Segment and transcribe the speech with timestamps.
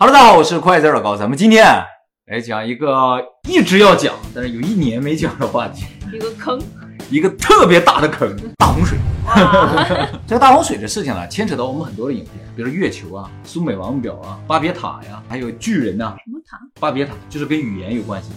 [0.00, 1.64] Hello，大家好，我是快字老高，咱们今天
[2.26, 6.56] 来讲一个一直要讲，但是有一年没讲的话题，一个坑，
[7.10, 8.96] 一个特别大的坑—— 大洪水。
[9.26, 9.34] 哇，
[10.24, 16.60] 这个大洪水的事情呢，牵扯到我们很多的影片，比如说月球啊、苏美王表啊、巴别塔呀，还有巨人呐、什么塔？
[16.78, 18.30] 巴别塔就是跟语言有关系。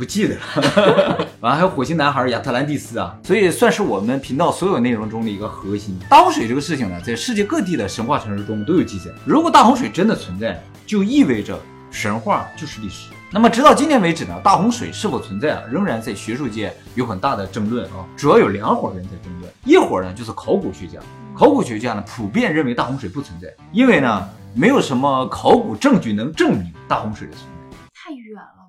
[0.00, 5.94] 不记得了， 完了还有火星男孩、亚特兰蒂斯啊，所以算是我们频道所有内容中的一个核心。
[6.08, 9.10] 大洪水这个事情呢，在世界各地的神话传说中都有记载。
[9.26, 11.60] 如果大洪水真的存在，就意味着
[11.90, 13.10] 神话就是历史。
[13.30, 18.06] 那么直到今天为止呢，大洪水是否存在啊，仍然在学术界有很大的争论啊。
[18.16, 20.98] 主要有两伙人在争论，一伙呢就是考古学家，
[21.36, 27.50] 考古学家呢普遍认为大洪水不存在，因为呢没有什么考古证据能证明大洪水的存在。
[27.92, 28.59] 太远了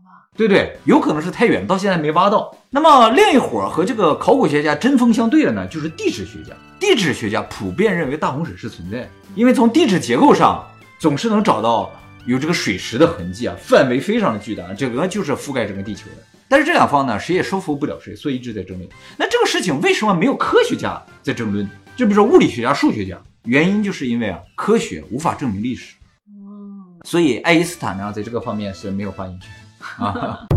[0.48, 0.54] 吧？
[0.54, 2.56] 对对，有可能是太远，到现在没挖到。
[2.70, 6.54] 那么另一伙和这个考古学家针锋相对的呢，就是地质学家。
[6.80, 10.68] 地质学家普遍认为大洪水是存在，因为从地质结构上
[11.00, 11.92] 总是能找到
[12.26, 16.24] 有这个水池的痕迹啊，范围非常的巨大，整个就是覆盖整个地球的。
[16.50, 18.90] 但是这两方呢，谁也说服不了谁，所以一直在争论。
[19.18, 21.70] 那这个事情为什么没有科学家在争论？
[21.96, 25.96] 就比如说物理学家、数学家，原因就是因为啊，科学无法证明历史。
[26.28, 29.50] 嗯，所以爱因斯坦呢，在这个方面是没有发言权
[29.98, 30.48] 啊。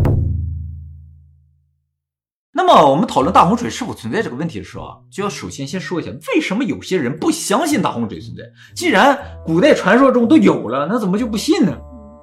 [2.56, 8.44] 那么我们讨论大洪水是否存在这个问题的时候啊，就要首先先说一下，为什么有些人不相信大洪水存在？
[8.76, 11.76] 既然古代传说中都有了，那怎么就不信呢？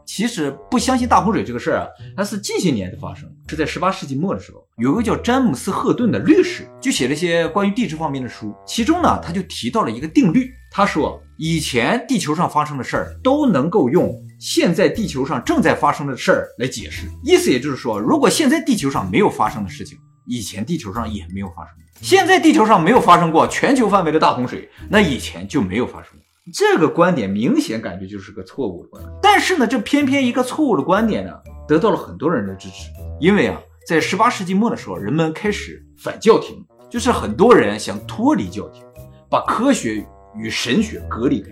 [0.06, 26.22] 其实不相信大洪水这个事儿啊，它是近些年的发生，是在十八世纪末的时候，有个叫詹姆斯·赫顿的律师，就写了一些关于地质方面的书，其中呢，他就提到了一个定律，他说以前地球上发生的事儿都能够用现在地球上正在发生的事儿来解释，意思也就是说，如果现在地球上没有发生的事情，以前地球上也没有发生，现在地球上没有发生过全球范围的大洪水，那以前就没有发生过。
[26.52, 31.31] 这个观点明显感觉就是个错误的观点，但是呢，这偏偏一个错误的观点呢，
[31.67, 32.89] 得到了很多人的支持。
[33.20, 38.83] 因为啊，在十八世纪末的时候，人们开始反教廷，就是很多人想脱离教廷，
[39.30, 40.04] 把科学
[40.36, 41.49] 与神学隔离开。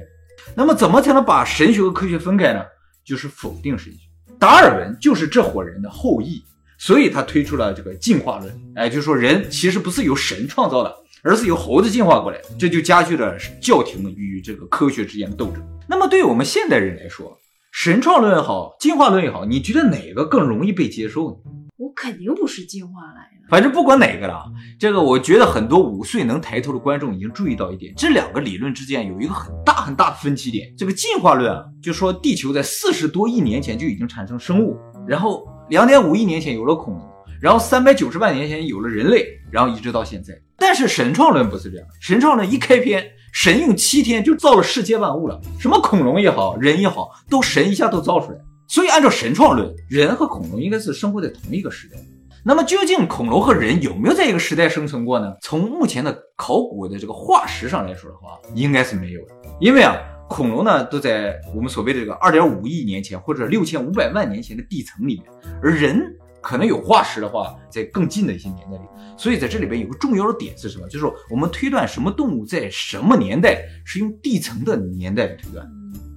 [0.56, 2.62] 那么，怎么才能把神学和科学分开呢？
[3.06, 4.00] 就是否定神学。
[4.40, 6.44] 达尔文就是这伙人的后裔，
[6.80, 8.52] 所以他推出了这个进化论。
[8.76, 10.96] 哎，就说人其实不是由神创造的。
[11.24, 15.62] 而是由猴子进化过来，这就加剧了教廷与这个科学之间的斗争。
[15.88, 17.38] 那么，对于我们现代人来说，
[17.72, 21.38] 神创论也好，进化论也好，你觉得哪个更容易被接受呢？
[21.78, 23.48] 我肯定不是进化来的。
[23.50, 24.46] 反正不管哪个了，
[24.80, 30.72] 这个我觉得很多五岁能抬头的观众已经注意到一点，这两个理论之间有一个很大很大的分歧点。
[30.78, 34.78] 这个进化论啊，就说地球在四十多亿年前就已经产生生物，
[35.08, 37.10] 然后两点五亿年前有了恐龙。
[37.42, 40.34] 然后三百九十万年前有了人类，然后一直到现在。
[40.58, 48.38] 但是神创论不是这样，神创论一开篇，神用七天就造了世界万物了，什么恐龙也好，人也好，都神一下都造出来。
[48.68, 51.98] 所以按照神创论，人和恐龙应该是生活在同一个时代。
[52.44, 55.34] 那么究竟恐龙和人有没有在一个时代生存过呢？
[55.42, 59.34] 从目前的考古的这个化石上来说的话，应该是没有的。
[59.62, 59.96] 因为啊，
[60.28, 66.02] 恐龙呢都在我们所谓的这个二点五亿年前或者六千五百万年前的地层里面，而人。
[66.42, 68.84] 可能有化石的话，在更近的一些年代里，
[69.18, 70.88] 所以在这里边有个重要的点是什么？
[70.88, 75.70] 就是说我们推断什么动物在什么年代是用地层的年代来推断。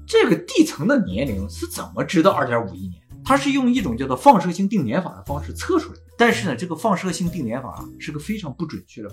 [0.07, 3.03] 这个地层的年龄是怎么知道二点五亿年？
[3.25, 6.03] 它是用一种叫做放射性定年法的方式测出来的。
[6.19, 9.11] 但是呢，这个放射性定年法是个非常不准确的。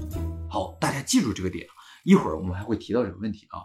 [0.49, 1.65] 好，大家记住这个点，
[2.03, 3.61] 一会儿我们还会提到这个问题啊。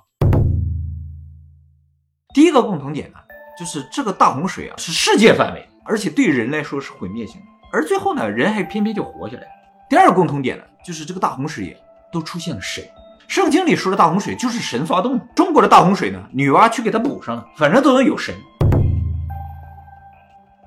[2.34, 3.18] 第一个共同点呢，
[3.58, 5.68] 就是这个大洪水啊是世界范围。
[5.84, 9.48] 而且对人来说是毁灭性的，而最后呢，人还偏偏就活下来了。
[9.88, 11.76] 第二个共同点呢，就是这个大洪水也
[12.10, 12.82] 都出现了神。
[13.28, 15.24] 圣经里说的大洪水就是神发动的。
[15.34, 18.34] 中国的大洪水呢，女娲去给它补上了，反正都能有神。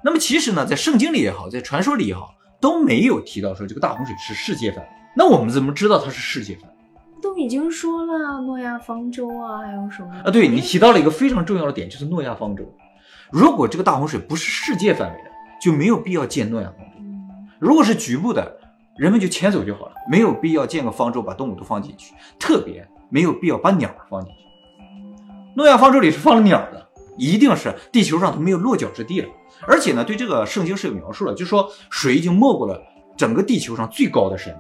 [0.04, 4.90] 那么其实呢，在圣经里也好，在传说里也好，都没有提到说这个大洪水是世界范围。
[5.16, 6.76] 那我们怎么知道它是世界范围？
[7.22, 10.30] 都已经说了诺亚方舟啊，还有什么啊？
[10.30, 12.64] 对你提到了一个非常重要的点，就是诺亚方舟。
[13.32, 15.30] 如果这个大洪水不是世界范围的，
[15.62, 16.98] 就没有必要建诺亚方舟。
[17.60, 18.58] 如果是局部的，
[18.98, 24.40] 人们就迁走就好了，没有必要建个方舟把动物都放进去，特别没有必要把鸟放进去。
[25.56, 26.88] 诺亚方舟里是放了鸟的，
[27.18, 29.30] 一定是地球上都没有落脚之地了。
[29.66, 32.82] 而且呢，对这个圣经是有描述的，就说水已经没过了
[33.18, 34.56] 整个地球上最高的山，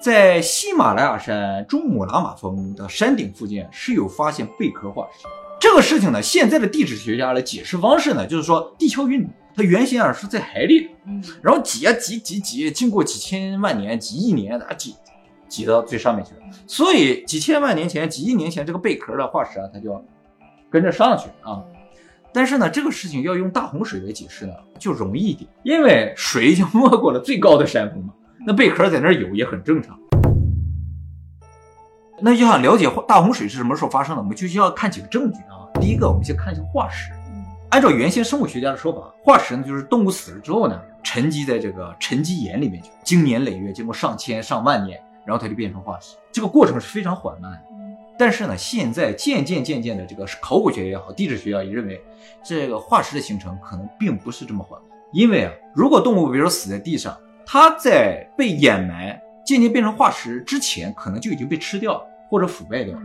[0.00, 5.26] 在喜马拉雅山珠穆朗玛峰的山顶附近是有发现贝壳化石。
[5.62, 14.96] 这个事情呢，现在的地质学家的解释方式呢，就是说地壳运动，它原先啊是在海里，嗯，然后挤啊挤挤挤，经过几千万年、几亿年，它挤
[15.48, 16.40] 挤到最上面去了。
[16.66, 20.04] 所以几千万年前、几亿年前，这个贝壳的化石啊，它就
[20.68, 21.62] 跟着上去啊。
[22.32, 28.12] 但是呢，这个事情要用大洪水来解释呢，就容易一点，因为水已经没过了最高的山峰嘛，
[28.44, 29.96] 那贝壳在那儿有也很正常。
[32.20, 35.66] 那要想了解大洪水是什么时候发生的，我们就需要看几个证据啊。
[35.80, 37.12] 第一个，我们先看一下化石。
[37.70, 46.16] 按照原先生物学家的说法，化石呢就是动物死了之后呢，沉积在这个沉积岩里面去，经年累月，经过上千上万年，然后它就变成化石。
[46.30, 47.58] 这个过程是非常缓慢的。
[48.18, 52.00] 但是呢，现在渐渐渐渐的，这个考古学也好，地质学家也认为，
[52.44, 54.90] 这个化石的形成可能并不是这么缓慢。
[55.12, 57.16] 因为啊，如果动物比如说死在地上，
[57.46, 62.96] 它在被掩埋、渐渐变成化石之前，可能就已经被吃掉或者腐败掉。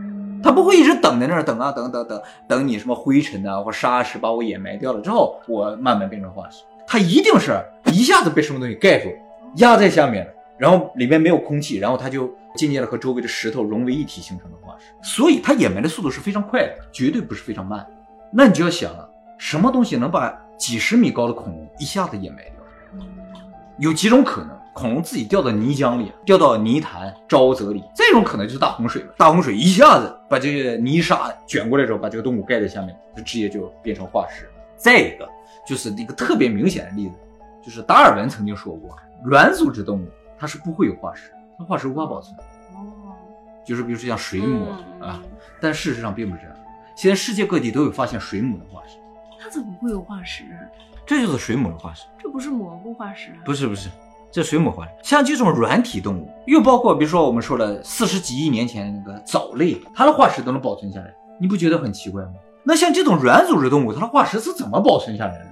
[0.44, 6.63] 它不会一直等在那儿等啊等等等等你什么灰尘啊或沙石把我掩埋掉了之后，我慢慢变成化石。
[6.86, 7.60] 它一定是
[7.92, 9.10] 一下子被什么东西盖住，
[9.56, 14.86] 压在下面了，然后里面没有空气，然后它就渐渐的和周围的石头融为一体形成的化石。
[15.01, 17.86] 所以它掩埋的速度是非常快的，绝对不是非常慢。
[18.31, 23.06] 那你就要想了，什么东西能把几十米高的恐龙一下子掩埋掉？
[23.80, 24.56] 有几种可能。
[24.77, 29.13] 恐龙自己掉到泥浆里，掉到泥潭、沼泽里，这种可能就是大洪水了。
[29.18, 34.47] 大洪水一下子把这个泥沙卷过来之后，把这个动物盖在下面，它直接就变成化石。
[34.75, 35.27] 再一个
[35.65, 37.15] 就是一个特别明显的例子，
[37.63, 40.07] 就是达尔文曾经说过，软组织动物
[40.38, 42.38] 它是不会有化石，它化石无法保存。
[42.75, 43.15] 哦，
[43.65, 44.68] 就是比如说像水母
[45.01, 45.19] 啊，
[45.59, 46.56] 但事实上并不是这样。
[46.95, 48.97] 现在世界各地都有发现水母的化石，
[49.41, 50.44] 它怎么会有化石？
[51.03, 53.31] 这就是水母的化石，这不是蘑菇化石？
[53.44, 53.89] 不是，不是。
[54.31, 62.33] 这水母化石，像这种软体动物，又包括比如说我们说了四十几亿年前的那个藻类，它的化石都能保存下来，你不觉得很奇怪吗？
[62.63, 65.47] 那像这种软组织动物，它的化石是怎么保存下来的？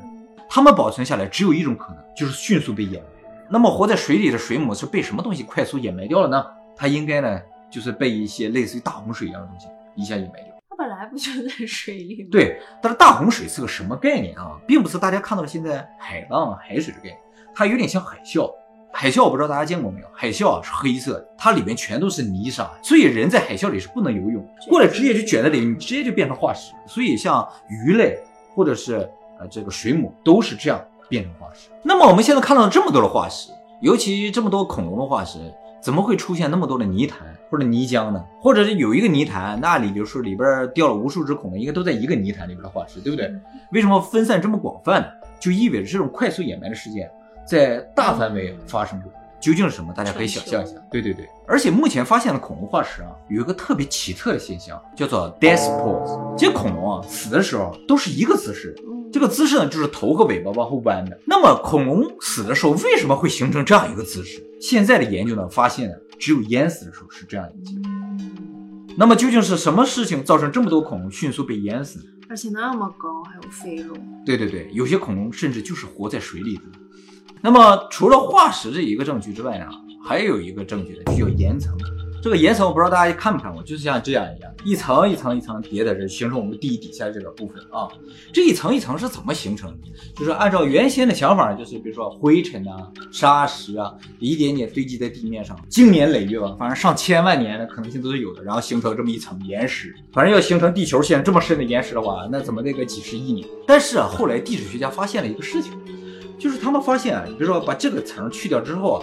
[0.50, 3.10] 它们保存下来只有一种可能，就是迅速被掩埋。
[3.50, 6.46] 那么活在水里的水母是被什么东西快速掩埋掉了呢？
[6.76, 7.40] 它应该呢，
[7.72, 10.54] 就是被一些类似于大洪水一样的东西一下掩埋掉。
[10.70, 12.30] 它本来不就在水里吗？
[12.32, 14.60] 对，但是大洪水是个什么概念啊？
[14.68, 17.18] 并不是大家看到的现在海浪、海水的概念，
[17.54, 18.52] 它有点像海啸。
[18.98, 20.08] 海啸我不知道大家见过没有？
[20.14, 26.74] 海啸啊是黑色的，它里面全都是泥沙，所以人在海啸里是不能游泳，过来直接就卷在里面，你直接就变成化石。
[26.88, 28.18] 所以像鱼类
[28.56, 28.96] 或者是
[29.38, 31.68] 呃这个水母都是这样变成化石。
[31.84, 33.52] 那么我们现在看到了这么多的化石，
[33.82, 35.40] 尤其这么多恐龙的化石，
[35.82, 38.24] 怎么会出现那么多的泥潭或者泥浆呢？
[38.40, 43.30] 或者是有一个泥潭，那里比如说里边掉了无数只恐龙，应该都在一个泥潭里边的化石，对不对？
[43.74, 45.08] 为什么分散这么广泛呢？
[45.38, 47.12] 就意味着这种快速掩埋的事件。
[47.48, 49.94] 在大范围发生过，究竟是什么？
[49.94, 50.74] 大家可以想象一下。
[50.92, 56.36] 对对对，而且目前发现的恐龙化石啊，有一个特别奇特的现象，叫做 death pose。
[56.38, 58.76] 这些恐龙啊，死的时候都是一个姿势，
[59.14, 61.18] 这个姿势呢，就是头和尾巴往后弯的。
[61.26, 64.42] 那么恐龙死的时候为什么会形成这样一个姿势？
[64.60, 67.82] 现在的研究呢，发现只有淹死的时候是这样一个姿势。
[68.98, 72.00] 那么究竟是什么事情造成这么多恐龙迅速被淹死？
[72.28, 73.96] 而且那么高，还有飞龙。
[74.26, 76.64] 对对对，有些恐龙甚至就是活在水里的。
[77.42, 79.66] 那么，除了化石这一个证据之外呢，
[80.04, 81.78] 还有一个证据呢，就叫岩层。
[82.24, 87.88] 这个岩层我不知道大家看没看过，就是像这样一样，一层一层一层叠在这，形成我们地底下这个部分啊。
[88.34, 89.88] 这一层一层是怎么形成的？
[90.16, 99.96] 就是按照原先的想法，就是比如说灰尘啊、沙石啊，一点点堆积在地面上，经年累月吧，反正上千万年的可能性都是有的，然后形成这么一层岩石。
[100.12, 103.48] 反正要形成地球现在这么深的岩石的话，那怎么得个几十亿年？
[103.68, 105.74] 但是啊，后来地质学家发现了一个事情。
[106.38, 109.00] 就是他们发现啊，比如说把这个层去掉之后啊，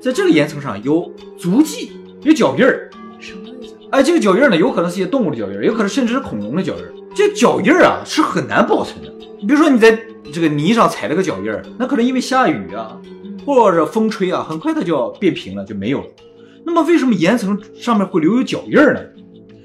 [0.00, 1.92] 在这个岩层上有足迹，
[2.22, 2.90] 有脚印儿。
[3.18, 3.74] 什么意思？
[3.90, 6.92] 哎，这个脚印儿呢，有可能是一些动物的脚印儿，有可能甚至是恐龙的脚印儿。
[7.14, 9.12] 这脚印儿啊是很难保存的。
[9.40, 9.98] 你比如说你在
[10.32, 12.96] 这个泥上踩了个脚印儿，那可能因为下雨啊，
[13.44, 16.06] 或者风吹啊，很快它就要变平了，就没有了。
[16.64, 19.00] 那么为什么岩层上面会留有脚印儿呢？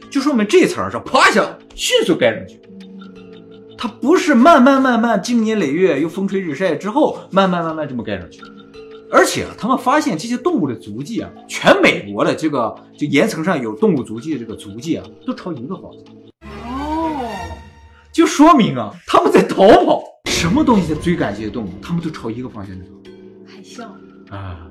[0.09, 2.59] 就说明这层上啪一下迅速盖上去。
[3.83, 8.41] 它不是慢慢慢慢经年累月又风吹日晒之后慢慢慢慢这么盖上去，
[9.11, 16.01] 而且啊，他们发现这些动物的足迹啊，全美国的这个就岩层上有动物足迹的这个足迹啊，都朝一个方向。
[16.65, 17.25] 哦，
[18.13, 20.01] 就说明啊，他们在逃跑。
[20.27, 21.69] 什么东西在追赶这些动物？
[21.81, 22.91] 他们都朝一个方向在走。
[23.45, 23.83] 海啸
[24.33, 24.65] 啊！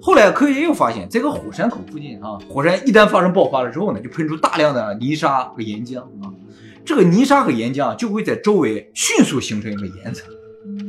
[0.00, 6.32] 后来科学家又发现，在个火山口附近啊，火山一旦发生爆发了之后呢，就喷出大量的泥沙和岩浆啊。
[6.84, 10.28] 这个泥沙和岩浆就会在周围迅速形成一个岩层，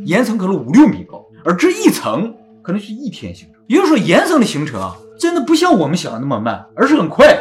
[0.06, 3.62] 岩层可能五六米高，而这一层可能是一天形成。
[3.68, 7.38] 也就是说，岩层的形成啊，真的不像我们想的那么慢，而是很快。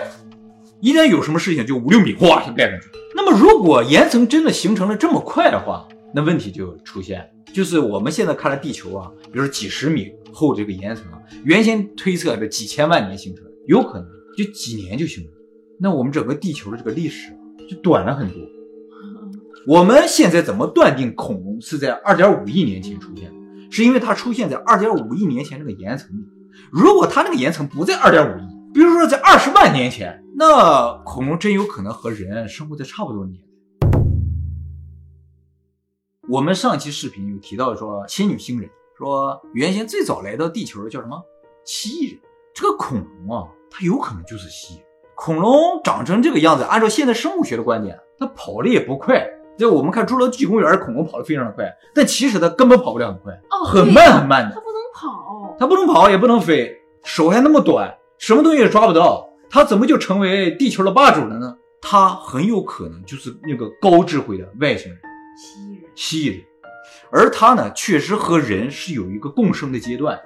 [0.81, 2.87] 一旦有什么事情，就五六米哗就盖上去。
[3.15, 14.07] 那么，如果岩层真的形成了这么快的话，那问题就出现，就是我们现在看来地球啊，比如说几十米厚这个岩层啊，原先推测的几千万年形成，有可能
[14.37, 15.33] 就几年就形成。
[15.81, 17.37] 那我们整个地球的这个历史。
[17.69, 18.41] 就短了很多，
[19.67, 23.71] 我们现在怎么断定恐龙是在二点五亿年前出现的？
[23.71, 26.25] 是因为它出现在二点五亿年前这个岩层里。
[26.71, 33.41] 如果它那个岩层不在二点五亿，比如说在二十万年前，那恐龙真有可能和人生活在差不多年。
[36.29, 41.21] 我们上期视频有提到说，仙女星人说原先最早来到地球的叫什么
[41.65, 42.21] 蜥蜴人，
[42.55, 44.87] 这个恐龙啊，它有可能就是蜥蜴人。
[45.25, 49.27] 恐龙长成这个样子，按照现在生物学的观点，它跑的也不快。
[49.57, 51.65] 就我们看侏罗纪公园，恐龙跑得非常的快，
[51.95, 54.61] 但其实它根本跑不了很快，哦，很慢很慢的它。
[54.61, 55.57] 不能跑。
[55.59, 61.57] 它不能跑，也不能飞，手还那么短，什么东西也抓不到，它怎么就成为地球的霸主了呢？
[61.81, 65.01] 它很有可能就是那个高智慧的外星人
[65.39, 66.45] 蜥蜴人，蜥蜴人，
[67.11, 70.21] 而它呢，确实和人是有一个共生的阶段，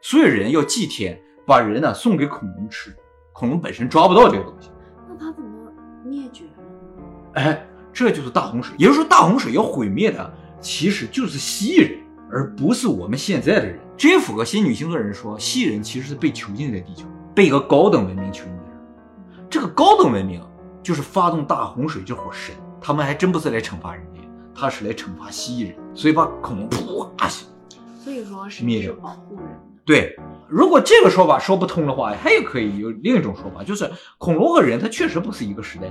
[0.00, 2.94] 所以人要祭天，把人呢送给恐龙吃，
[3.38, 4.68] 恐龙本身抓不到这个东西。
[5.08, 5.70] 那它怎么
[6.04, 7.02] 灭绝了呢？
[7.34, 10.28] 哎，这就是大洪水，也就是说，大洪水要毁灭的
[10.60, 12.00] 其实就是蜥蜴人，
[12.32, 13.78] 而不是我们现在的人。
[13.96, 19.46] 这也符合新女星座人说，蜥蜴人其实是被囚禁在地球，被一个高等文明囚禁在这儿。
[19.48, 20.42] 这个高等文明
[20.82, 24.20] 就是发动大洪水这伙神，他们还真不是来惩罚人类，
[24.52, 26.68] 他是来惩罚蜥蜴人，所以把恐龙
[27.16, 29.77] 啪所以说是灭掉保护人的。
[29.88, 30.14] 对，
[30.50, 35.86] 如果这个说法说不通的话，还有可以有另一种说法，就是恐龙和人它确实不是一个时代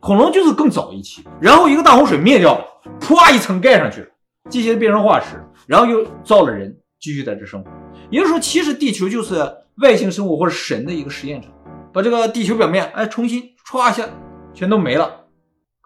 [0.00, 2.64] 恐龙就是更早一期，然后一个大洪水灭掉了，
[2.98, 4.06] 啪一层盖上去了，
[4.48, 7.70] 这些变成化石，然后又造了人，继续在这生活。
[8.08, 9.46] 也就是说，其实地球就是
[9.82, 11.52] 外星生物或者神的一个实验场，
[11.92, 14.08] 把这个地球表面哎重新歘一下
[14.54, 15.25] 全都没了，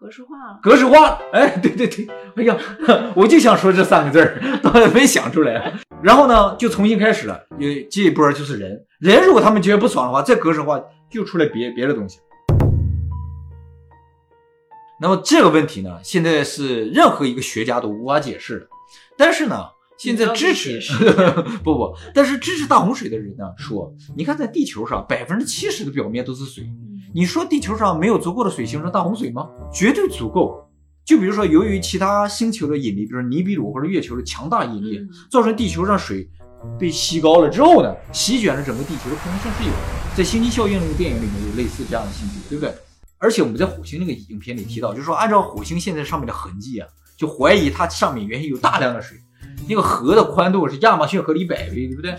[0.00, 0.59] 格式化了。
[0.62, 1.19] 格式化了。
[1.30, 2.57] 哎，对对对，哎呀，
[3.14, 5.78] 我就想说这三个字儿，当然没想出来。
[6.02, 12.19] 然后呢，就重新开始了，有这一波就是人，人如果他们觉得不爽的话，再格式化就出来别别的东西。
[15.02, 18.66] 那么这个问题呢，现在是任何一个学家都无法解释的。
[19.19, 19.66] 但是呢，
[19.99, 20.80] 现在支持
[21.62, 26.64] 不不，但是支持大洪水的人呢说，你看在地球上百分之七十的表面都是水，
[27.12, 29.49] 你说地球上没有足够的水形成大洪水吗？
[29.73, 30.64] 绝对足够。
[31.05, 36.29] 就比如说，由于其他星球的引力，比如尼比鲁或者月球的强大引力，嗯造成地球上水
[36.79, 40.17] 被吸高了之后呢，席卷了整个地球的可能性是有的。
[40.17, 42.73] 在《星际效应》那个电影里面有类似这样的信息，对不对？
[43.19, 46.87] 而且我们在火星那个影片里提到，就是说按照火星现在上面的痕迹啊，
[47.17, 49.19] 就怀疑它上面原先有大量的水，
[49.68, 52.16] 那个河的宽度是亚马逊河的一百倍，对不对？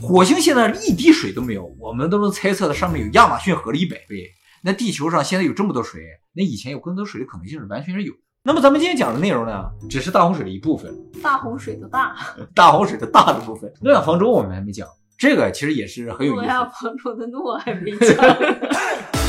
[0.00, 4.30] 火星现在一滴水都没有，我们都能猜测它上面有亚马逊河的一百倍。
[4.62, 6.02] 那地球上现在有这么多水，
[6.32, 8.18] 那以前有更多水的可能性是完全是有的。
[8.44, 12.16] 那么咱们今天讲的内容呢，只是大洪水的一部分，大洪水的大，
[12.54, 13.72] 大洪水的大的部分。
[13.80, 14.86] 诺亚方舟我们还没讲，
[15.18, 16.42] 这个其实也是很有意思。
[16.42, 18.08] 诺亚方舟的诺还没讲。